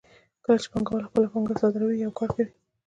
کله 0.43 0.57
چې 0.63 0.67
پانګوال 0.71 1.03
خپله 1.09 1.27
پانګه 1.31 1.55
صادروي 1.61 1.95
یو 1.97 2.11
کار 2.19 2.29
کوي 2.35 2.45